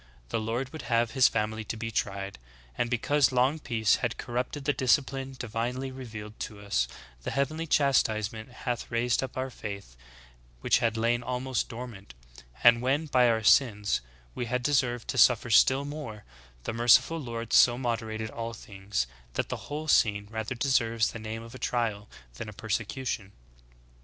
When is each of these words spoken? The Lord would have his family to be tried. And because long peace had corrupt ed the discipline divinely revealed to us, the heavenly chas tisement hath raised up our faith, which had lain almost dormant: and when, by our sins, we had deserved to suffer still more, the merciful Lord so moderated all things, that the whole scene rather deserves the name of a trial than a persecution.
The 0.29 0.39
Lord 0.39 0.69
would 0.71 0.81
have 0.89 1.11
his 1.11 1.27
family 1.27 1.63
to 1.65 1.77
be 1.77 1.91
tried. 1.91 2.39
And 2.75 2.89
because 2.89 3.31
long 3.31 3.59
peace 3.59 3.97
had 3.97 4.17
corrupt 4.17 4.57
ed 4.57 4.65
the 4.65 4.73
discipline 4.73 5.35
divinely 5.37 5.91
revealed 5.91 6.39
to 6.39 6.59
us, 6.59 6.87
the 7.21 7.29
heavenly 7.29 7.67
chas 7.67 8.01
tisement 8.01 8.49
hath 8.49 8.89
raised 8.89 9.21
up 9.21 9.37
our 9.37 9.51
faith, 9.51 9.95
which 10.61 10.79
had 10.79 10.97
lain 10.97 11.21
almost 11.21 11.69
dormant: 11.69 12.15
and 12.63 12.81
when, 12.81 13.05
by 13.05 13.29
our 13.29 13.43
sins, 13.43 14.01
we 14.33 14.47
had 14.47 14.63
deserved 14.63 15.07
to 15.09 15.19
suffer 15.19 15.51
still 15.51 15.85
more, 15.85 16.25
the 16.63 16.73
merciful 16.73 17.19
Lord 17.21 17.53
so 17.53 17.77
moderated 17.77 18.31
all 18.31 18.53
things, 18.55 19.05
that 19.33 19.49
the 19.49 19.69
whole 19.69 19.87
scene 19.87 20.27
rather 20.31 20.55
deserves 20.55 21.11
the 21.11 21.19
name 21.19 21.43
of 21.43 21.53
a 21.53 21.59
trial 21.59 22.09
than 22.37 22.49
a 22.49 22.53
persecution. 22.53 23.33